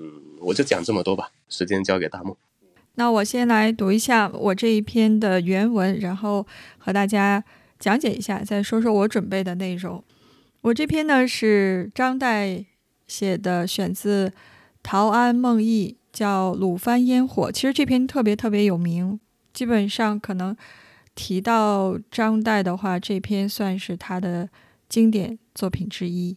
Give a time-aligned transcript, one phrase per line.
[0.00, 0.10] 嗯，
[0.40, 2.36] 我就讲这么多吧，时间交给大木。
[2.94, 6.46] 那我先来读一下我这一篇的原文，然后
[6.78, 7.44] 和大家
[7.78, 10.02] 讲解一下，再说说我准备的内容。
[10.62, 12.64] 我这篇呢是张岱
[13.06, 14.28] 写的，选自
[14.82, 17.48] 《陶庵梦忆》，叫《鲁番烟火》。
[17.52, 19.20] 其实这篇特别特别有名，
[19.52, 20.56] 基本上可能
[21.14, 24.48] 提到张岱的话，这篇算是他的
[24.88, 26.34] 经典作品之一。《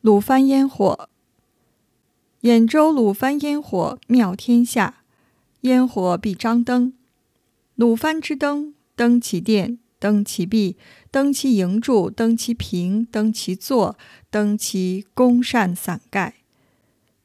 [0.00, 1.08] 鲁番烟火》
[2.44, 4.96] 兖州鲁番烟火妙天下，
[5.62, 6.92] 烟火必张灯。
[7.74, 10.76] 鲁番之灯，灯其殿，灯其壁，
[11.10, 13.96] 灯其营柱，灯其屏，灯其座，
[14.28, 16.34] 灯其宫扇伞盖。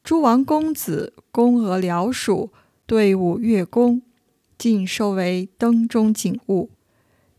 [0.02, 2.50] 诸王公子、宫娥僚属、
[2.86, 4.00] 队伍乐工，
[4.56, 6.70] 尽收为灯中景物。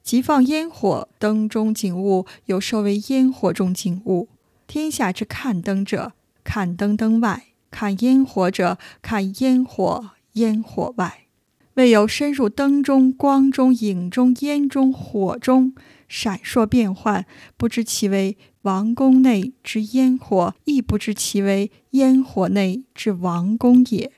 [0.04, 4.28] 即放烟火，灯中景物又收为烟火中景物。
[4.68, 6.14] 天下之看灯者，
[6.44, 7.48] 看灯灯外。
[7.82, 11.26] 看烟火者，看烟火烟火外，
[11.74, 15.74] 未有深入灯中、光中、影中、烟中、火中，
[16.08, 17.26] 闪烁变幻，
[17.58, 24.12] 不知其为王宫内之烟火，亦不知其为烟火内之王宫也。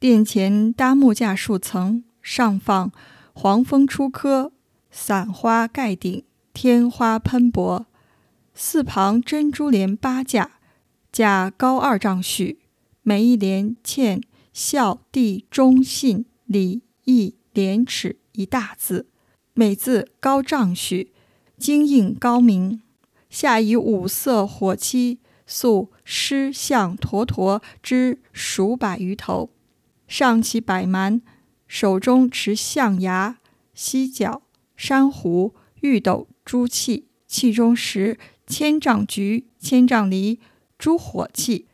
[0.00, 2.90] 殿前搭木架数层，上放
[3.32, 4.50] 黄蜂出窠，
[4.90, 7.86] 散花盖顶，天花喷薄。
[8.52, 10.58] 四旁珍珠帘八架，
[11.12, 12.58] 架高二丈许。
[13.08, 14.20] 每一联嵌
[14.52, 19.06] 孝弟忠信礼义廉耻一大字，
[19.54, 21.12] 每字高丈许，
[21.56, 22.82] 精印高明。
[23.30, 29.50] 下以五色火漆塑狮象驼驼之数百余头，
[30.08, 31.22] 上其百蛮，
[31.68, 33.38] 手中持象牙、
[33.72, 34.42] 犀角、
[34.76, 38.18] 珊瑚、玉斗珠器，器中石
[38.48, 40.40] 千丈菊、千丈梨
[40.76, 41.68] 诸火器。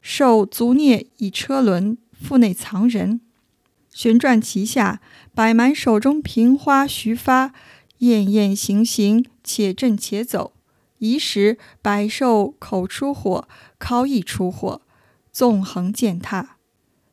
[0.00, 3.20] 受足蹑以车轮，腹内藏人，
[3.90, 5.00] 旋转其下，
[5.34, 7.52] 摆满手中瓶花徐发，
[7.98, 10.52] 艳艳行行，且震且走。
[10.98, 13.48] 疑时百兽口出火，
[13.78, 14.82] 尻亦出火，
[15.32, 16.56] 纵横践踏。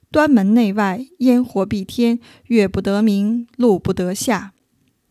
[0.09, 4.53] 端门内外烟火蔽天，月不得明，路不得下。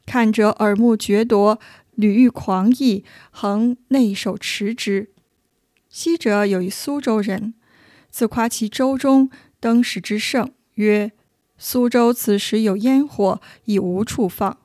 [0.07, 1.59] 看者耳目觉夺，
[1.95, 5.11] 屡欲狂意，恒内手持之。
[5.89, 7.55] 昔者有一苏州人。
[8.17, 9.29] 自夸其州中
[9.61, 11.13] 灯饰之盛，曰
[11.59, 14.57] ：“苏州此时有烟火，已无处放，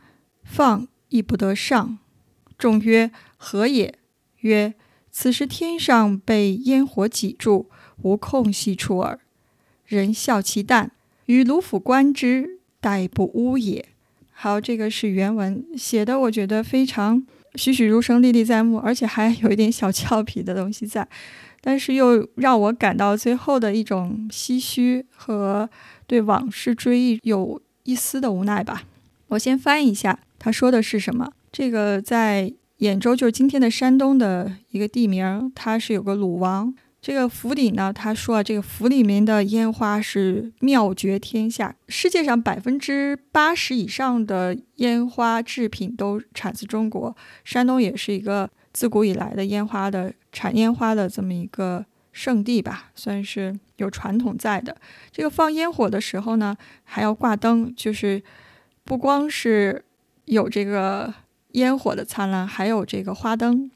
[0.41, 1.99] 放亦不得上。”
[2.57, 3.95] 众曰：“何也？”
[4.39, 4.75] 曰
[5.11, 7.69] ：“此时天上被烟火挤住，
[8.03, 9.19] 无空隙处耳。”
[9.85, 10.93] 人笑其淡，
[11.25, 13.85] 与卢府观之，殆不污也。
[14.31, 21.05] 好，这个是原文写的，我觉得非常栩栩如生、历历在目，而且还有一点小俏皮的东西在。
[21.61, 25.69] 但是又让我感到最后的一种唏嘘和
[26.07, 28.83] 对往事追忆有一丝的无奈吧。
[29.27, 31.31] 我先翻译一下他说的是什么。
[31.51, 36.73] 这个在兖州，就是今天的山东的一个地名，它是有个鲁王。
[37.01, 47.15] 这个府邸呢，他说啊，这个府里面的烟花是妙绝天下，世界上百分之八十以上的烟花制品都产自中国。
[47.43, 50.13] 山东也是一个自古以来的烟花的。
[50.33, 54.77] 产烟花的这么一个圣地吧，算是有传统在的。
[55.11, 56.55] 这个放烟火的时候呢，
[56.85, 58.23] 还要挂灯，就是
[58.85, 59.83] 不光是
[60.23, 61.13] 有这个
[61.49, 63.69] 烟火的灿烂，还有这个花灯。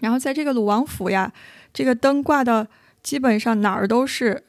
[0.00, 1.32] 然后在这个鲁王府呀，
[1.72, 2.66] 这个灯挂的
[3.04, 4.42] 基本上哪儿都是。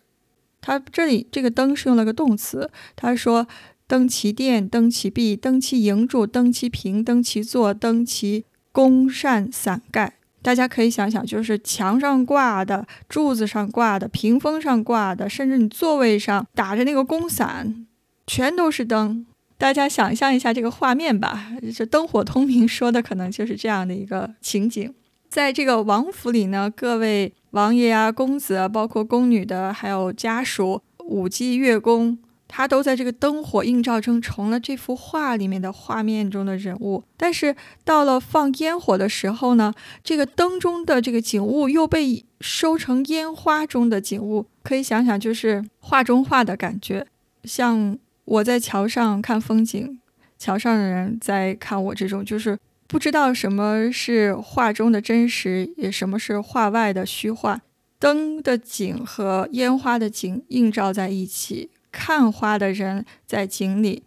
[0.60, 3.46] 他这里这个灯是用了个动词，他说
[3.86, 17.88] ：“灯其殿，灯其壁，灯其营柱，灯其屏，灯其座，灯其宫扇伞盖。”大家可以想想，就是墙上挂的、柱子上挂的、屏风上挂的，甚至你座位上打着那个宫伞，
[18.28, 19.26] 全都是灯。
[19.58, 24.94] 大家想象一下这个画面吧，这灯火通明说的可能就是这样的一个情景。
[25.30, 32.20] 在这个王府里呢，各位王爷啊、公子啊，包括宫女的，还有家属、舞姬、乐工。
[32.56, 39.74] 他都在这个灯火映照中成了这幅画里面的画面中的人物，但是到了放烟火的时候呢，
[40.04, 47.08] 这个灯中的这个景物又被收成烟花中的景物，可以想想就是画中画的感觉。
[47.44, 50.00] 像我在桥上看风景，
[50.38, 57.60] 桥上的人在看我，这种就是不知道什么是画中的真实，也什么是画外的虚幻。
[57.98, 61.72] 灯的景和烟花的景映照在一起。
[61.94, 64.04] 看花的人在井里，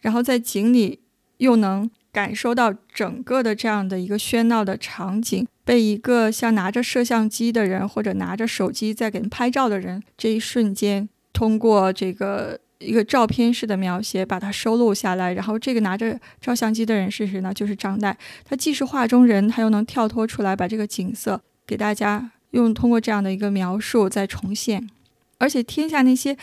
[0.00, 1.00] 然后在井里
[1.38, 15.34] 又能感受到整个的这样的一个喧闹的场景，被一个像拿着摄像机的人或者拿着手机在给人拍照的人，这一瞬间通过这个一个照片式的描写把它收录下来。
[15.34, 17.52] 然后这个拿着照相机的人是谁呢？
[17.52, 18.14] 就是张岱。
[18.44, 24.88] 他既是画中人，他又能跳脱出来，把这个景色给大家用通过这样的一个描述再重现。
[25.38, 26.34] 而且天下那些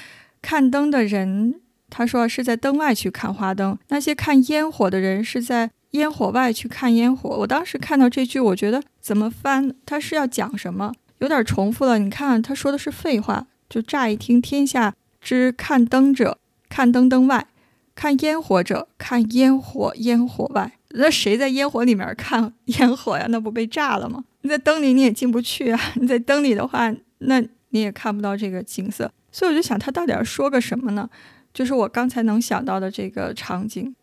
[0.43, 1.55] 看灯的人。
[1.95, 7.29] 他说是在灯外去看花灯，那些看烟火的人是在烟火外去看烟火。
[7.29, 9.75] 我当时看到这句，我觉得怎么翻？
[9.85, 10.91] 他是要讲什么？
[11.19, 11.99] 有点重复了。
[11.99, 17.45] 你看他说的是废话，就乍一听，天下之看灯者看灯灯外，
[17.93, 20.71] 看烟火者看烟火烟火外。
[20.95, 23.27] 那谁在烟火里面看烟火呀？
[23.29, 24.23] 那不被炸了吗？
[24.41, 25.79] 你在灯里你也进不去啊。
[25.93, 27.39] 你在灯里的话，那
[27.69, 29.11] 你也看不到这个景色。
[29.33, 31.09] 所以我就想，他到底要说个什么呢？
[31.53, 33.93] 就是我刚才能想到的这个场景，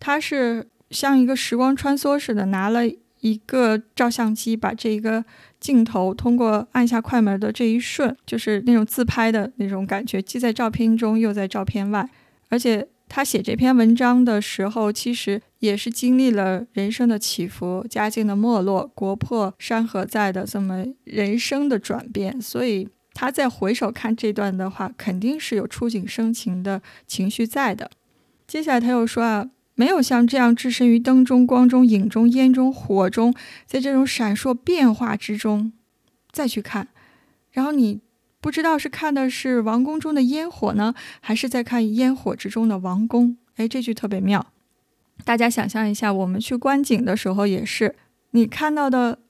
[0.00, 2.82] 他是像一个时光穿梭似的，拿了
[3.20, 5.24] 一个照相机，把这一个
[5.60, 12.08] 镜头通过按下快门的这一瞬，就是那种自拍的那种感觉，既在照片中又在照片外。
[12.48, 22.88] 而且他写这篇文章的时候，其实也是经历了人生的起伏、家境的没落、国破山河在的这么人生的转变，所以。
[23.18, 27.90] 他再回首看这段的话，肯定是有触景生情的情绪在的。
[28.46, 33.34] 接下来他又说啊，没有像这样置身于灯中、光中、影中、烟中、火中，
[33.64, 35.72] 在这种闪烁变化之中
[36.30, 36.88] 再去看，
[37.52, 38.02] 然后你
[38.42, 43.38] 不知道是看的是王宫中的烟火呢，还是在看烟火之中的王宫。
[43.54, 44.52] 哎，这句特别妙。
[45.24, 47.96] 大家想象一下，我们去观景的时候也是，
[48.32, 49.20] 你看到的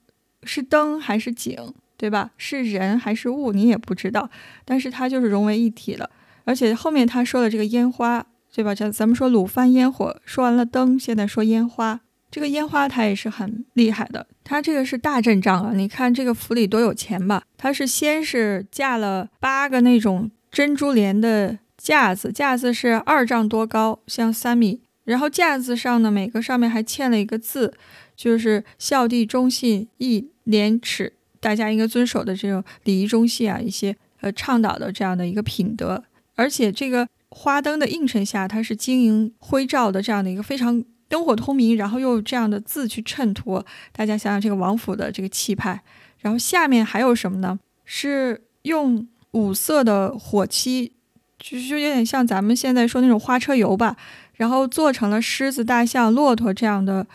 [0.42, 1.72] 是灯还是景？
[1.96, 2.30] 对吧？
[2.36, 4.30] 是人还是物，你也不知道，
[4.64, 6.10] 但是它就是融为一体了。
[6.44, 8.74] 而且后面他说的这个烟花，对吧？
[8.74, 12.00] 咱咱们说鲁番烟火，说完了灯，现在说烟花。
[12.30, 15.72] 这个烟花它也是很厉害的，它这个是大阵仗啊！
[15.74, 17.42] 你看这个府里多有钱吧？
[17.56, 24.82] 它是先是架了八个那种珍珠帘的架子，架子是二丈多高，像三米。
[25.04, 27.72] 然后架子上呢，每个上面还嵌了一个字，
[28.16, 31.12] 就是孝弟忠信义廉耻。
[31.46, 36.02] 大家应该遵守的这种礼仪中信啊，一些呃倡导的这样的一个品德，
[36.34, 45.80] 而且这个花灯的映衬下，它是晶莹辉照的这样的一个非常灯火通明，然后又这样的字去衬托，大家想想这个王府的这个气派。
[46.18, 47.56] 然后下面还有什么呢？
[47.84, 50.94] 是用五色的火漆，
[51.38, 53.96] 就就有点像咱们现在说那种花车油吧，
[54.34, 57.06] 然后做成了狮子、大象、骆驼这样的。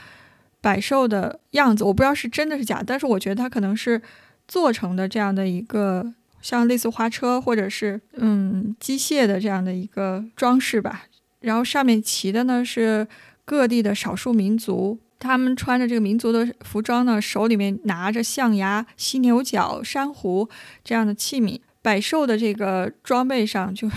[0.62, 4.02] 百兽的样子，我不知道是真的是假，但是我觉得它可能是
[4.48, 11.06] 做成的这样的一个像类似花车或者是嗯机械的这样的一个装饰吧。
[11.40, 13.08] 然后上面骑的呢是
[13.44, 20.48] 各地的少数民族，他们穿着这个民族的服装呢，手里面拿着象牙、犀牛角、珊瑚
[20.84, 23.90] 这样的器皿，百兽的这个装备上就。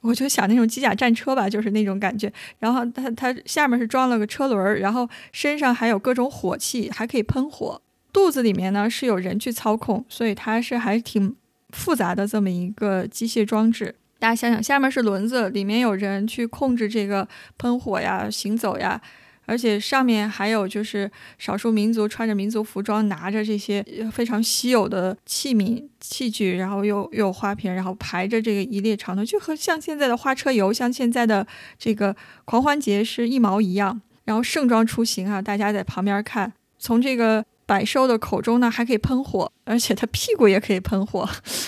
[0.00, 2.32] 我就想那种机甲战车吧，就是那种感觉。
[2.58, 7.80] 然后它它下面是装了个车轮，然后身上还有各种火器，还可以喷火。
[8.12, 11.34] 肚子里面呢是有人去操控，所以它是还挺
[11.70, 13.94] 复杂的这么一个机械装置。
[14.18, 19.00] 大家想想，下面是轮子，里面有人去控制这个喷火呀、行走呀。
[19.48, 31.46] 而且上面还有就是少数民族穿着民族服装，拿着这些非常稀有的器皿器具，然后又又有花瓶，然后排着这个一列长队，就和像现在的花车游，像现在的
[31.78, 34.02] 这个狂欢节是一毛一样。
[34.26, 41.26] 然后盛装出行啊，大家在旁边看，从这个百兽的口中呢还可以喷火，而且它屁股也可以喷火。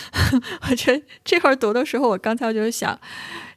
[0.68, 3.00] 我这这会儿读的时候，我刚才我就想，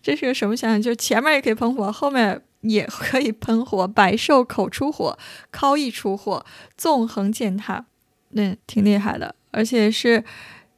[0.02, 0.82] 这是个什么想想？
[0.82, 2.42] 就前面也可以喷火，后面。
[2.64, 5.18] 也可以喷火，百兽口出火，
[5.52, 7.86] 尻一出火，纵横践踏，
[8.30, 9.36] 那挺厉害的。
[9.52, 10.24] 而且是，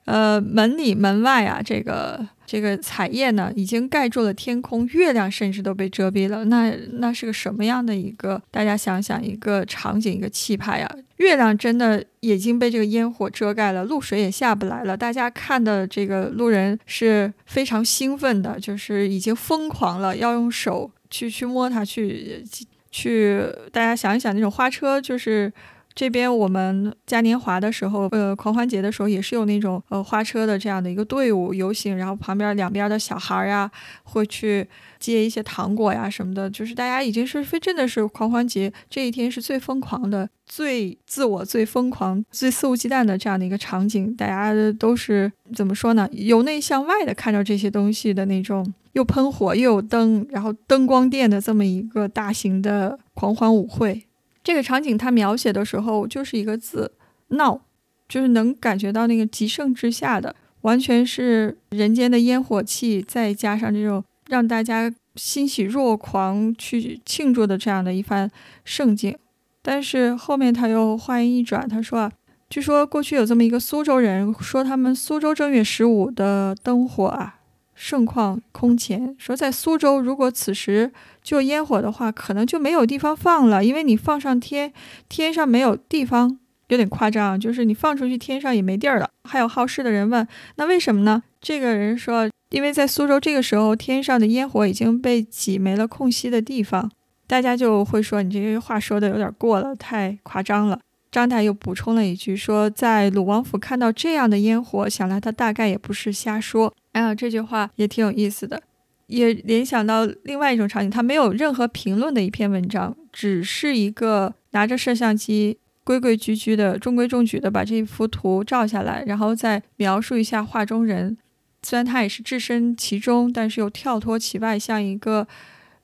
[0.06, 6.44] 呃，门里门外啊，这个这个彩叶呢，已经盖住了天空，月亮甚至都被遮蔽了。
[6.46, 8.42] 那那是个什么样的一个？
[8.51, 10.89] 大家想想，一个场景，一个气派呀！
[11.18, 14.98] 月亮真的已经被这个烟火遮盖了，露水也下不来了。
[14.98, 20.92] 大家看的这个路人是非常兴奋的，就是已经疯狂了，要用手。
[21.15, 22.43] 去去摸它，去
[22.91, 23.41] 去，
[23.72, 25.51] 大家想一想，那种花车，就是
[25.93, 33.72] 这边我们嘉年华的时候，呃，狂欢节的时候，也是有那种呃花车的这样的一个队伍游行，然后旁边两边的小孩呀，
[34.03, 34.67] 会去
[35.00, 46.10] 接一些糖果呀什么的，就是大家已经是非真的是狂欢节这一天是最疯狂的、最自我、最疯狂、最肆无忌惮的这样的一个场景，大家都是怎么说呢？
[46.12, 48.74] 由内向外的看着这些东西的那种。
[48.96, 54.06] 又喷火又有灯，然后灯光电的这么一个大型的狂欢舞会，
[54.42, 56.94] 这个场景他描写的时候就是一个字
[57.36, 57.60] “闹”，
[58.08, 68.32] 就是能感觉到那个极盛之下的，完全是人间的烟火气，再加上这种让大家欣喜若狂去庆祝的这样的一番
[68.64, 69.14] 盛景。
[69.62, 72.12] 但是后面他又话音一转，他说啊，
[72.50, 77.35] 据说过去有这么一个苏州人，说他们苏州正月十五的灯火啊，
[77.75, 79.15] 盛况空前。
[79.20, 80.91] 说在苏州，如果此时
[81.22, 84.74] 就烟火的话，可能就没有地方放了，因为你放上天，
[85.08, 86.39] 天上没有地方，
[86.70, 89.10] 有点夸张，就是你放出去，天上也没地儿了。
[89.25, 91.22] 还有好事的人问，那为什么呢？
[91.41, 96.89] 这个人说，因为在苏州这个时候，天上的烟火已经被挤没了空隙的地方。
[97.27, 100.79] 大家就会说你这些话说的有点过了，太夸张了。
[101.15, 106.74] 张岱又补充了一句，说在鲁王府看到这样的烟火，想来他大概也不是瞎说。
[106.91, 108.62] 哎呀，这句话也挺有意思的，
[109.07, 110.91] 也联想到另外一种场景。
[110.91, 121.17] 他没有任何评论的一篇文章，只是一个拿着摄像机规规矩矩的、中规中矩的把这幅图照下来，然后再描述一下画中人。
[121.63, 125.25] 虽然他也是置身其中，但是又跳脱其外，像一个。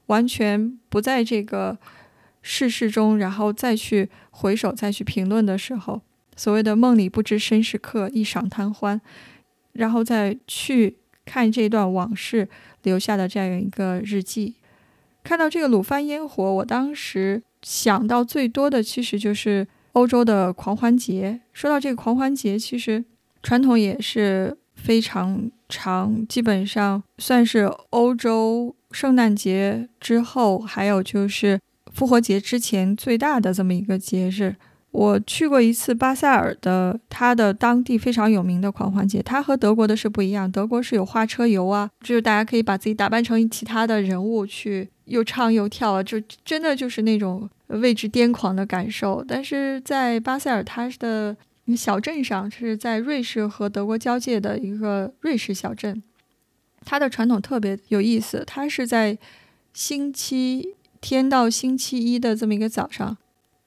[0.07, 1.77] 完全不在这个
[2.41, 6.01] 世事中，然后再去回首、再去评论的时候，
[6.35, 9.00] 所谓的“梦里不知身是客，一晌贪欢”，
[9.73, 12.50] 然后再去看这段往事
[12.83, 14.55] 留下的这样一个日记，
[15.23, 21.41] 看到这个鲁番烟火，我当时想到最多的其实就是欧洲的狂欢节。
[21.53, 23.03] 说到这个狂欢节，其实
[23.43, 28.75] 传统也是非常长，基本上算是欧洲。
[28.91, 31.57] 圣诞节之后，还有就是
[31.93, 34.55] 复活节之前最大的这么一个节日。
[34.91, 39.21] 我去过一次巴塞尔的，它的当地非常有名的狂欢节。
[39.21, 49.24] 它和德国的是不一样，德国是有花车游啊，就是大家可以把自己打扮成其他的人物去又唱又跳啊，就真的就是那种为之癫狂的感受。
[49.25, 51.38] 但是在巴塞尔，它的
[51.74, 56.03] 小镇上是在瑞士和德国交界的一个瑞士小镇。
[56.83, 59.17] 它的传统特别有意思，它是在
[59.71, 63.17] 星期天到星期一的这么一个早上，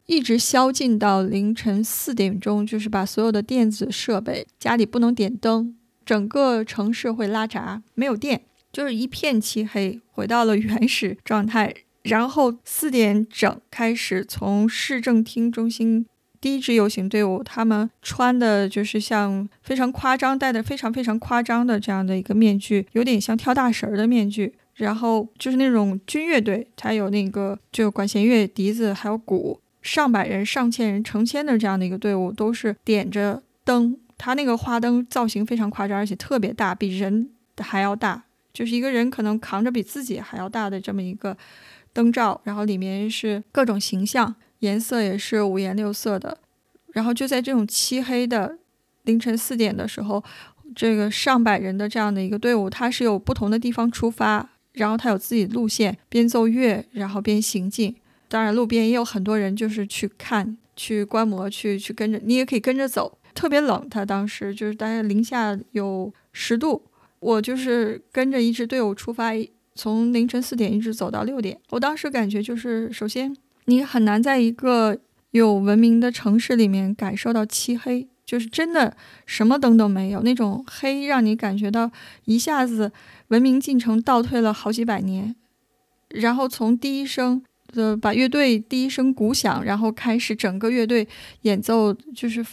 [0.06, 5.74] 一直宵禁到凌晨四点钟，就是把所有的电子设备家里不能点灯，
[6.06, 11.74] 整个城市会拉闸，没有电，就是一片漆黑，回到了原始状态。
[12.04, 16.06] 然后四点整开始从市政厅中心。
[16.38, 24.52] 第一支游行队伍，他们穿的就是像非常夸张，戴的非常非常夸张的这样的一个面具，有点像跳大神的面具。
[24.74, 33.96] 然后就是那种军乐队，它有那个就管弦乐、笛子还有鼓，上百人、上千人、成千的这样的一个队伍，都是点着灯。
[34.16, 41.36] 他那个花灯造型非常夸张，而且特别大，比人还要大，就是一个人可能扛着比自己还要大的这么一个
[41.92, 44.34] 灯罩，然后里面是各种形象。
[44.60, 46.38] 颜色也是五颜六色的，
[46.92, 48.56] 然后就在这种漆黑的
[49.02, 50.24] 凌晨四点的时候，
[50.74, 57.96] 这个上百人的这样的一个队伍，它是有不同的地方出发，然后他有自己的路线，边奏乐然后边行进。
[58.28, 63.18] 当然，路边也有很多人就是去看、去观摩、去去跟着，你也可以跟着走。
[63.34, 66.82] 特别冷，他当时就是大概零下有十度，
[67.18, 69.32] 我就是跟着一支队伍出发，
[69.74, 71.58] 从凌晨四点一直走到六点。
[71.70, 73.36] 我当时感觉就是首先。
[73.66, 74.98] 你很难在一个
[75.30, 81.90] 有文明的城市里面感受到漆黑，就是真的什么灯都没有，那种黑让你感觉到
[82.24, 82.90] 一下子
[83.28, 85.34] 文明进程倒退了好几百年。
[86.08, 91.06] 然后从第一声的把乐队第一声鼓响，然后开始整个乐队
[91.42, 92.44] 演奏，就是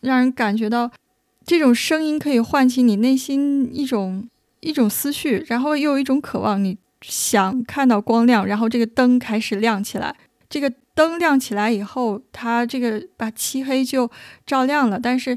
[0.00, 0.90] 让人感觉到
[1.44, 4.28] 这种声音可以唤起你内心一种
[4.60, 10.16] 一种思绪，然后又有一种渴望，你想看到光亮，然后这个灯开始亮起来。
[10.48, 14.10] 这个灯亮起来以后，它这个把漆黑就
[14.46, 15.00] 照亮了。
[15.00, 15.36] 但是，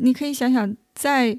[0.00, 1.38] 你可以想想，在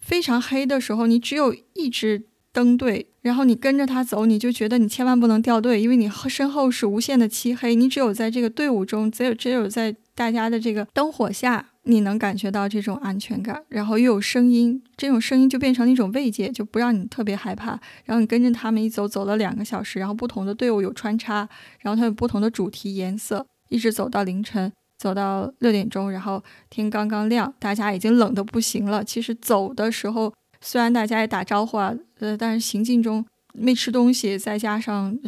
[0.00, 7.74] 非常黑的时候，你只有一支灯队，然后你跟着他走，你就觉得你千万不能掉队，因为你身后是无限的漆黑。
[7.74, 11.69] 你只有在这个队伍中，只有只有在大家的这个灯火下。
[11.84, 17.70] 你能感觉到这种安全感，然后又有声音，这种声音就变成了一种慰藉，就不让你特别害怕。
[18.04, 21.48] 然后你跟着他们一走，走了两个小时，然后不同的队伍有穿插，
[21.80, 29.02] 然后它有不同的主题颜色，一直走到凌晨，走到六点钟，然后天刚刚亮，大家已经冷得不行了。
[29.02, 35.18] 其实走的时候，虽然大家也打招呼啊，呃，但是行进中没吃东西，再加上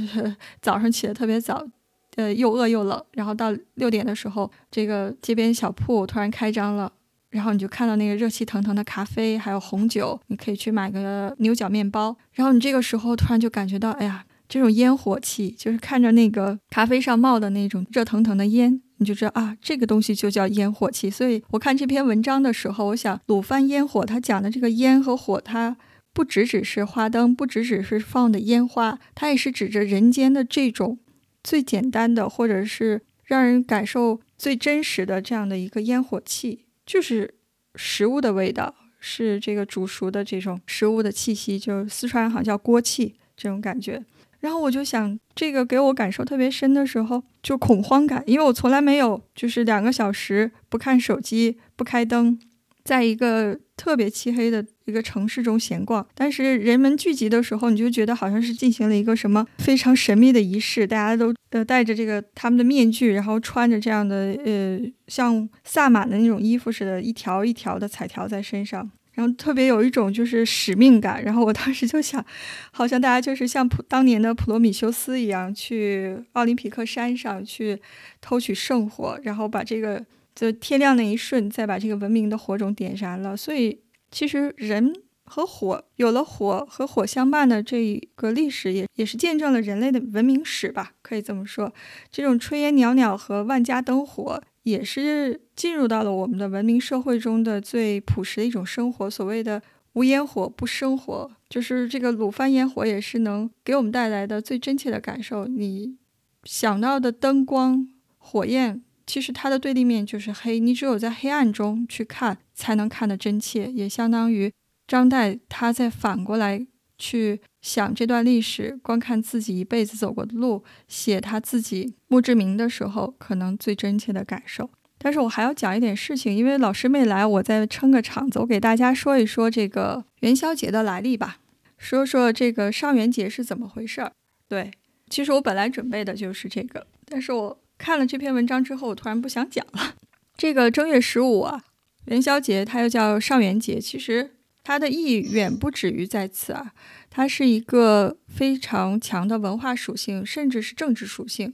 [0.60, 1.66] 早上起得特别早。
[2.16, 6.92] 呃，又饿又冷，然后到六点的时候，这个街边小铺突然开张了，
[7.30, 21.08] 然后你就看到那个热气腾腾的咖啡，还有红酒，你可以去买个牛角面包，然后你这个时候突然就感觉到，哎呀，这种烟火气，就是看着那个咖啡上冒的那种热腾腾的烟，你就知道啊，这个东西就叫烟火气。
[21.08, 25.78] 所以我看这篇文章的时候，我想鲁番烟火，它讲的这个烟和火，它
[26.12, 30.98] 不只只是花灯，不只只是放的烟花，它也是指着人间的这种
[31.42, 37.34] 最简单的，或者是让人感受最真实的这样的一个烟火气，就是
[37.74, 44.04] 食物的味道，是这个煮熟的这种食物的气息，就四川好像叫锅气这种感觉。
[44.40, 52.36] 然后我就想，这个给我感受特别深的时候，就恐慌感，因为我从来没有就是两个小时不看手机、不开灯，
[52.82, 56.06] 在一个特别漆黑的一个城市中闲逛。
[56.14, 68.88] 但是人们聚集的时候，你就觉得好像是进行了一个什么非常神秘的仪式，大家都呃戴着这个他们的面具，然后穿着这样的呃像萨满的那种衣服似的，一条一条的彩条在身上。
[69.14, 72.24] 然后特别有一种就是使命感，然后我当时就想，
[72.70, 77.78] 好像大家就是像普当年的普罗米修斯一样，去奥林匹克山上去
[78.20, 80.02] 偷取圣火，然后把这个
[80.34, 83.36] 就天亮那一瞬，再把这个文明的火种点燃了。
[83.36, 91.72] 所以其实人和火有了火和火相伴的这一个历史，也也是见证了人类的文明史吧，可以这么说。
[92.10, 94.42] 这种炊烟袅袅和万家灯火。
[94.64, 99.10] 也是进入到了我们的文明社会中的最朴实的一种生活。
[99.10, 99.60] 所谓的
[99.94, 105.48] “无烟火不生活”，就是这个鲁番烟火也是能给我们带来的最真切的感受。
[105.48, 105.96] 你
[106.44, 108.80] 想到的灯光、火焰，
[109.12, 110.58] 其实它的对立面就是黑。
[110.58, 113.70] 你只有在黑暗中去看，才能看得真切。
[113.70, 114.50] 也相当于
[114.86, 116.66] 张岱他在反过来。
[116.96, 124.70] 去想这段历史，观看自己一辈子走过的路，写他自己墓志铭的时候，可能最真切的感受。
[124.96, 131.38] 但是我还要讲一点事情，因为老师没来，我再撑个场子，我给大家说一说这个元宵节的来历吧，
[131.76, 134.12] 说说这个上元节是怎么回事儿。
[134.48, 134.70] 对，
[135.10, 139.96] 其实我本来准备的就是这个，但是我看了这篇文章之后，我突然不想讲了。
[140.36, 141.60] 这个正月十五啊，
[142.04, 144.36] 元宵节，它又叫上元节，其实。
[144.62, 146.72] 它的意义远不止于在此啊，
[147.10, 151.52] 它是一个非常强的文化属性，甚至是政治属性。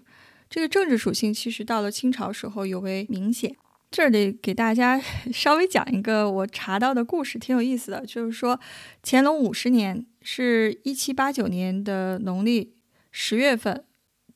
[0.50, 3.56] 这个政治属性其实到了清朝时候尤为明显。
[3.90, 5.00] 这里给大家
[5.32, 8.04] 稍微讲一个我查到的故事，挺有意思的。
[8.04, 8.60] 就是说，
[9.02, 12.74] 乾隆五十年是一七八九年的农历
[13.10, 13.84] 十月份，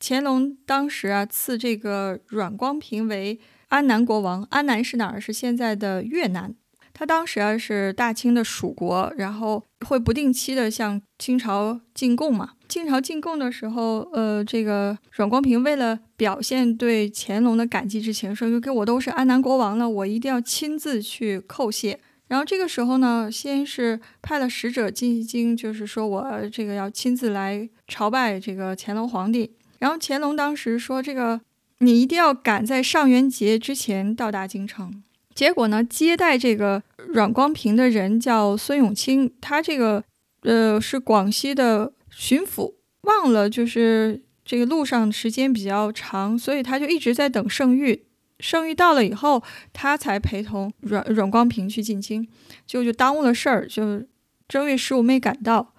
[0.05, 3.39] 乾隆当时啊赐这个阮光平为
[3.69, 4.43] 安南国王。
[4.51, 5.21] 安南是哪儿？
[5.21, 6.53] 是现在的越南。
[6.93, 12.51] 他当时啊是大清的属国，然后会不定期的向清朝进贡嘛。
[12.69, 22.01] 清朝进贡的时候，呃，这个阮光平为了表现对乾隆的感激之情，说就给我都是安南国王了，我一定要亲自去叩谢。
[22.27, 29.53] 然后这个时候呢，先是派了使者进京，就是说我这个要亲自来朝拜这个乾隆皇帝。
[29.83, 31.41] 然后乾隆当时说，这个
[31.79, 35.03] 你一定要赶在上元节之前到达京城。
[35.35, 35.83] 结果呢？
[35.83, 40.05] 接待这个阮光平的人叫孙永清，他这个
[40.43, 48.03] 呃是广西的巡抚，忘了就是这个路上时间比较长，所以他就一直在等圣谕。
[48.39, 49.43] 圣谕到了以后，
[49.73, 52.29] 他才陪同阮阮光平去进京，
[52.65, 54.05] 就就耽误了事儿，就
[54.47, 55.75] 正月十五没赶到。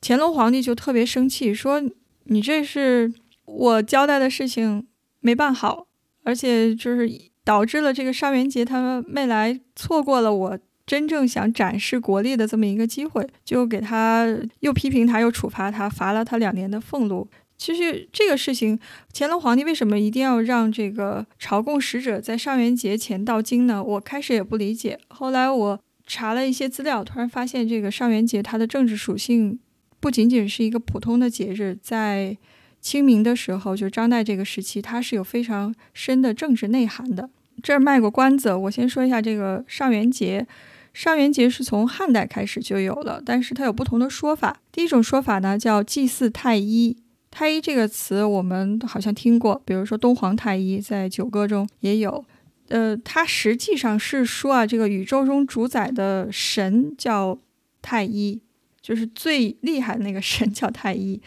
[0.00, 1.80] 乾隆皇帝就特别生气，说
[2.24, 3.12] 你这是
[3.44, 4.86] 我交代的事情
[5.20, 5.86] 没办好，
[6.22, 7.10] 而且就是。
[7.46, 14.26] 导致了这个上元节他们没来，错过了我真正想展示国力的这么一个机会，就给他
[14.60, 17.28] 又批评他，又处罚他，罚了他两年的俸禄。
[17.58, 18.78] 其实这个事情，
[19.12, 23.84] 乾隆皇帝为什么一定要让这个朝贡使者在上元节前到京呢？
[23.84, 29.60] 我开始也不理解，后来我查了一些资料，突然发现这个上元节它的政治属性
[30.00, 32.38] 不仅仅是一个普通的节日，在。
[32.84, 37.30] 清明的时候，就张岱这个时期，它是有非常深的政治内涵的。
[37.62, 40.46] 这儿卖过关子，我先说一下这个上元节。
[40.92, 44.60] 上元节是从汉代开始就有了，但是它有不同的说法。
[44.70, 46.94] 第一种说法呢，叫祭祀太一。
[47.30, 52.22] 太一这个词我们好像听过，比如说东皇太一在九歌中也有。
[52.68, 57.38] 呃，它实际上是说啊，这个宇宙中主宰的神叫
[57.80, 58.40] 太一，
[58.82, 61.20] 就是最厉害的那个神叫太一。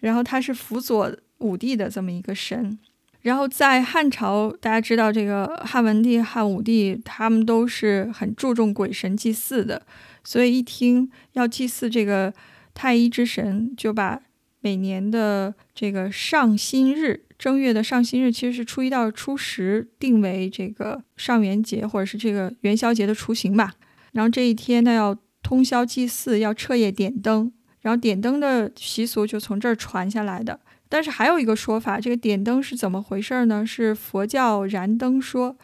[0.00, 2.78] 然后他是辅佐武帝的这么一个神，
[3.22, 9.82] 然后在汉朝，大家知道这个汉文帝、汉武帝，他们都是很注重鬼神祭祀的，
[10.24, 12.32] 所以一听要祭祀这个
[12.74, 14.20] 太一之神，就把
[14.60, 23.74] 每年的这个上新日，正月的上新日，其实是初一到初十，定为这个上元节或者是这个元宵节的雏形吧。
[24.12, 27.52] 然后这一天呢，要通宵祭祀，要彻夜点灯。
[27.80, 30.60] 然后点灯的习俗就从这儿传下来的。
[30.88, 33.64] 但是还有一个说法，这个点灯是怎么回事呢？
[33.66, 35.56] 是佛教燃灯说。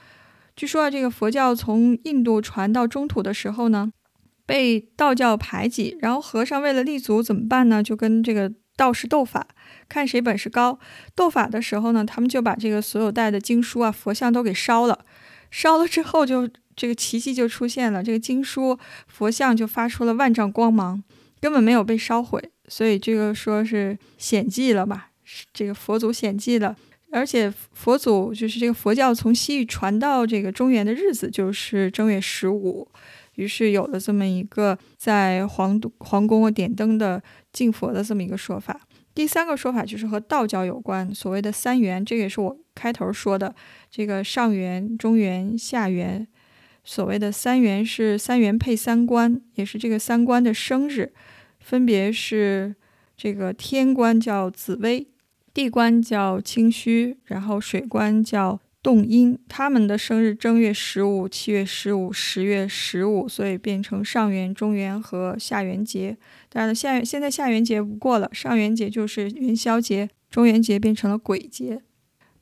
[0.57, 3.91] 据说啊，这个佛教从印度传到中土的时候呢，
[4.47, 7.83] 被道教排挤，然后和尚为了立足怎么办呢？
[7.83, 9.49] 就跟这个道士斗法，
[9.89, 10.79] 看谁本事高。
[11.17, 15.05] 斗法的时候呢，他们就把这个所有带的经书啊、佛像都给烧了。
[15.51, 21.03] 烧了之后，就这个奇迹就出现了，这个经书、佛像就发出了万丈光芒，
[21.45, 22.43] 根本没有被烧毁。
[22.69, 25.11] 所以这个说是显迹了吧？
[25.53, 26.75] 这个佛祖显迹了，
[27.13, 32.89] 而且佛祖就是这个佛教从西域传到这个中原的日子就是正月十五，
[33.35, 38.81] 于是有了这么一个在皇皇宫点灯的敬佛的这么一个说法。
[39.15, 43.55] 第三个说法就是和道教有关，所谓的三元，这个也是我开头说的，
[43.91, 46.27] 这个上元、中元、下元。
[46.87, 51.15] 所谓的三元是三元配三官，也是这个三官的生日，
[51.65, 52.77] 分别是
[53.17, 55.09] 这个天官叫紫薇。
[55.55, 66.19] 地官叫清虚，然后水官叫洞阴，他们的生日正月十五、七月十五、十月十五，所以变成上元、中元和下元节。
[66.49, 71.81] 当然了，下元现在下元节不过了，上元节就是元宵节，中元节变成了鬼节。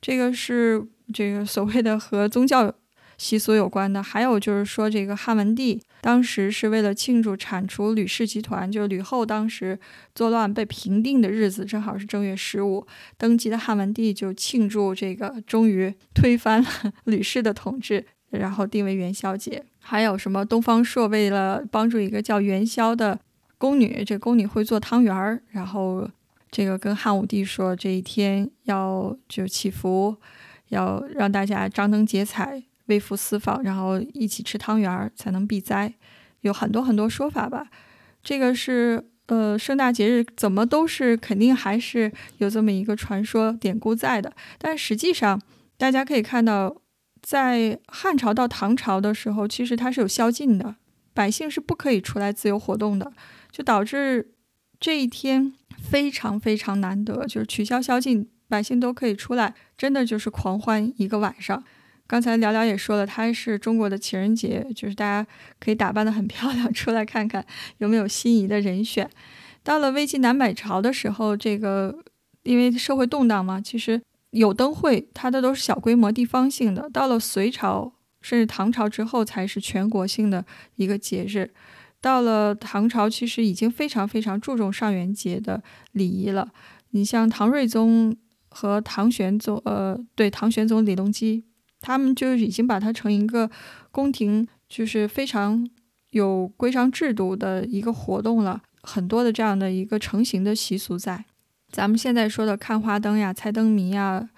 [0.00, 0.82] 这个是
[1.12, 2.74] 这个所谓的和宗教。
[3.22, 9.78] 习俗有关的，还有就是说，这个汉文帝当时是为了庆祝铲除吕氏集团，就是吕后当时
[10.12, 12.84] 作乱被平定的日子，正好是正月十五，
[13.16, 16.68] 登基的汉文帝就庆祝这个终于推翻了
[17.06, 19.64] 吕氏的统治，然后定为元宵节。
[19.78, 20.44] 还有什么？
[20.44, 23.20] 东方朔为了帮助一个叫元宵的
[23.56, 26.10] 宫女，这宫女会做汤圆儿，然后
[26.50, 30.16] 这个跟汉武帝说，这一天要就祈福，
[30.70, 32.64] 要让大家张灯结彩。
[32.92, 35.94] 微服私访，然后一起吃汤圆儿才能避灾，
[36.42, 37.66] 有很多很多说法吧。
[38.22, 44.30] 这个是呃，盛大节日怎么都是肯定还是有这么一个传说典故在的。
[44.58, 45.40] 但实际上，
[45.78, 46.76] 大家可以看到，
[47.22, 50.76] 在汉朝到唐朝的时候，其实它是有宵禁的，
[51.14, 53.10] 百姓是不可以出来自由活动的，
[53.50, 54.34] 就导致
[54.78, 61.64] 这一天非常非常难得，就是取消宵禁，百姓都可以出来，真的就是狂欢一个晚上。
[62.06, 65.26] 刚才聊聊也说了，它是中国的情人节，就是大家
[65.58, 67.44] 可以打扮得很漂亮，出来看看
[67.78, 69.08] 有没有心仪的人选。
[69.62, 71.96] 到了魏晋南北朝的时候，这个
[72.42, 76.90] 因为社会动荡嘛，其实有灯会，它的都是小规模、地方性的。
[76.90, 80.44] 到了隋朝甚至唐朝之后，才是全国性的
[80.76, 81.50] 一个节日。
[82.00, 85.62] 到了唐朝，其实已经非常非常注重上元节的
[85.92, 86.48] 礼仪了。
[86.90, 88.14] 你像唐睿宗
[88.50, 91.44] 和唐玄宗，呃，对，唐玄宗李隆基。
[91.82, 93.50] 他们就已经把它成一个
[93.90, 95.68] 宫廷，就是非常
[96.10, 101.24] 有规章制度的一个活动了，很多的这样的一个成型的习俗在。
[101.70, 104.28] 咱们现在说的看花灯呀、猜灯谜呀、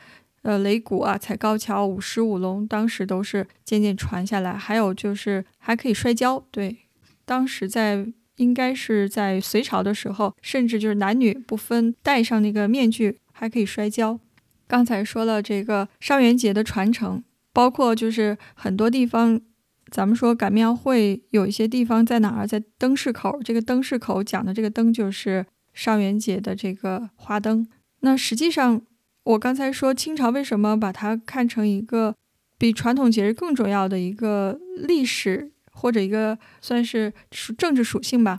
[0.42, 4.56] 呃擂鼓啊、踩高跷、舞狮舞龙，当时都是渐渐传下来。
[4.56, 6.78] 还有就是还可以摔跤，对，
[7.24, 14.18] 当时在应该是在隋朝的时候，甚至就是男女不分，戴上那个面具还可以摔跤。
[14.66, 17.22] 刚才说了这个上元节的传承。
[17.54, 19.40] 包括就是很多地方，
[19.90, 22.46] 咱们说赶庙会，有一些地方在哪儿？
[22.46, 23.40] 在灯市口。
[23.42, 27.66] 这个灯市口讲的这个灯，就是上元节的这个花灯。
[28.00, 28.82] 那实际上，
[29.22, 32.14] 我刚才说清朝为什么把它看成一个
[32.58, 38.36] 比传统节日更重要的一个历史或者一个算是属政治属性吧，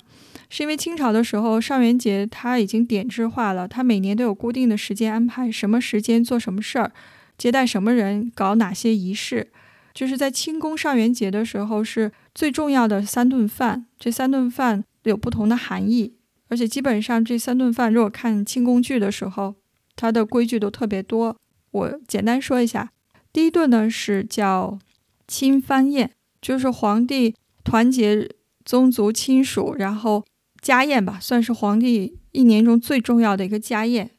[0.50, 6.92] 是因为清朝的时候上元节它已经点制化了，它每年都有固定的时间安排，什么时间做什么事儿。
[7.38, 9.52] 接待什么人，搞哪些仪式，
[9.94, 13.86] 就是在清宫上元节的时候是最重要的三顿饭。
[14.00, 16.16] 这三顿饭有不同的含义，
[16.50, 19.56] 而且基本上这三顿饭，如果看清宫剧的时候，
[19.96, 21.38] 它的规矩都特别多。
[21.72, 22.92] 我简单说一下，
[23.34, 24.80] 第一顿呢是叫
[25.28, 28.30] 清藩宴，就是皇帝团结
[28.64, 30.24] 宗族亲属，然后
[30.62, 34.12] 家宴吧，算是皇帝一年中最重要的一个家宴。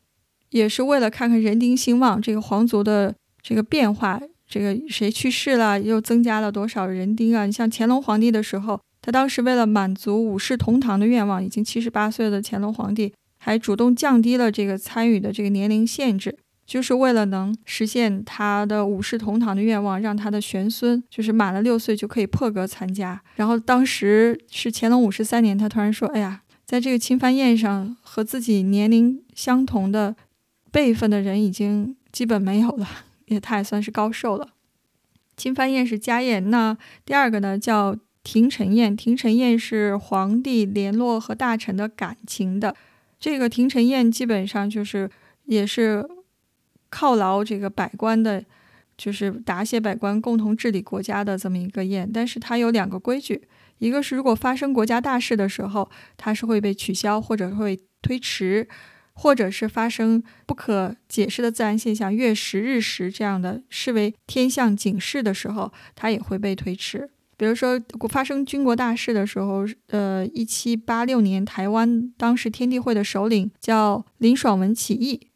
[0.51, 7.47] 也是为了看看人丁兴旺，这个皇族的这个变化，这个谁去世了，又增加了多少人丁啊？
[7.47, 23.21] 你像乾隆皇帝的时候，他当时为了满足五世同堂的愿望，已经七十八岁的乾隆皇帝还主动降低了这个参与的这个年龄限制，就是为了能实现他的五世同堂的愿望，让他的玄孙就是满了六岁就可以破格参加。
[23.35, 30.15] 然后当时是乾隆五十三年，他突然说：“哎呀，在这个亲藩宴上，和自己年龄相同的。”
[30.71, 32.89] 辈分的人已经基本没有了，
[33.27, 34.51] 也他也算是高寿了。
[35.37, 38.97] 亲藩宴是家宴，那第二个呢叫廷臣宴。
[38.97, 42.75] 廷臣宴是皇帝联络和大臣的感情的。
[43.19, 45.11] 这个廷臣宴基本上就是
[45.45, 46.07] 也是
[46.91, 48.43] 犒劳这个百官的，
[48.97, 52.11] 就是答谢百官共同治理国家的这么一个宴。
[52.11, 53.43] 但是它有两个规矩，
[53.79, 58.67] 一个是如果发生国家大事的时候，它是会被取消或者会推迟。
[59.19, 67.09] 或者是发生不可解释的自然现象，月食、日食这样的视为天象警示的时候，它也会被推迟。
[67.39, 75.29] 比如说发生军国大事的时候，呃，一七八六年台湾当时天地会的首领叫林爽文起义，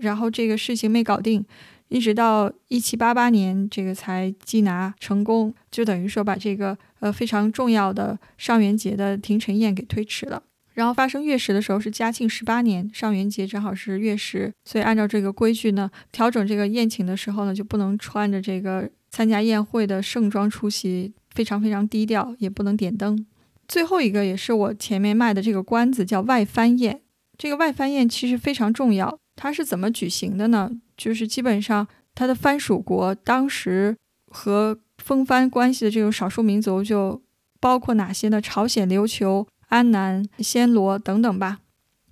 [0.00, 1.44] 然后这个事情没搞定，
[1.88, 10.42] 一直到一七八八年这个才缉拿成功，就等于说把这个呃非常重要的上元节的廷臣宴给推迟了。
[10.76, 23.26] 然后发生月食的时候是嘉庆十八年上元节，正好是月食，所以按照这个规矩呢，调整这个宴请的时候呢，就不能穿着这个参加宴会的盛装出席，非常非常低调，也不能点灯。
[23.66, 27.00] 最后一个也是我前面卖的这个关子，叫外藩宴。
[27.38, 30.70] 这个外藩宴其实非常重要，它是怎么举行的呢？
[30.94, 37.22] 就是基本上它的藩属国当时和封藩关系的这种少数民族就
[37.58, 38.42] 包括哪些呢？
[38.42, 39.46] 朝鲜、琉球。
[39.66, 41.58] 安南、暹罗等等吧，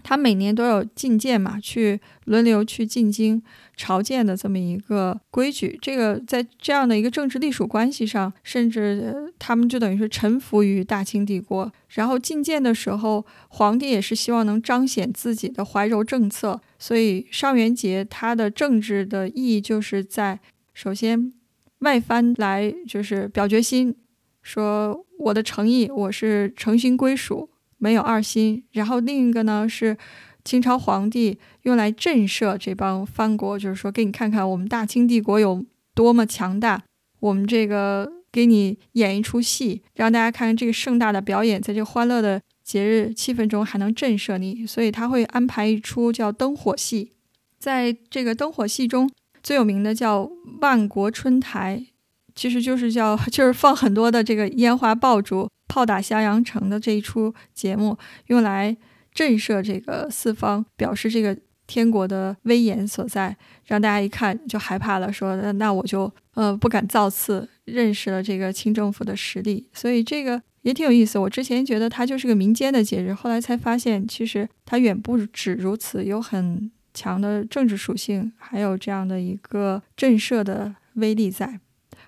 [0.03, 3.43] 他每年都有觐见嘛，去轮流去进京
[3.77, 5.79] 朝见的这么一个规矩。
[5.81, 11.73] 这个在这样的一个政治隶属关系上，甚至他们就等于是臣服于大清帝国。
[11.89, 16.61] 然后觐见的时候，皇帝也是希望能彰显自己的怀柔政策。
[16.79, 20.39] 所以上元节它的政治的意义就是在
[20.75, 21.33] 首先
[21.79, 23.95] 外藩来就是表决心。
[24.45, 28.63] 说我的诚意，我是诚心归属，没有二心。
[28.73, 29.97] 然后另一个呢是
[30.45, 36.83] 清朝皇帝用来震慑这帮藩国，就是说给你看看我们大清帝国有多么强大。
[37.21, 44.67] 我们这个给你演一出戏，让大家看看这个盛大的表演，在这欢乐的节日气氛中还能震慑你。
[44.67, 47.13] 所以他会安排一出叫灯火戏，
[47.59, 49.11] 在这个灯火戏中
[49.43, 50.31] 最有名的叫
[50.61, 51.87] 万国春台。
[52.35, 58.77] 其实就是叫， 就是放很多的这个烟花爆竹、炮打襄阳城的这一出节目，用来
[59.13, 69.69] 震慑这个四方，表示这个天国的威严所在，让大家一看就害怕了，说那我就呃不敢造次，认识了这个清政府的实力。
[69.73, 71.19] 所以这个也挺有意思。
[71.19, 81.61] 我之前觉得它就是个民间的节日，后来才发现，其实它远不止如此，有很强的政治属性，还有这样的一个震慑的威力在。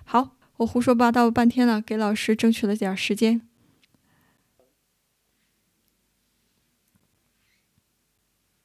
[0.09, 3.41] 好，我胡说八道半天了，给老师争取了点时间。